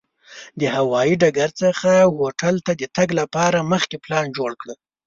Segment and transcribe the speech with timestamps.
[0.59, 4.75] د هوایي ډګر څخه هوټل ته د تګ لپاره مخکې پلان جوړ کړه.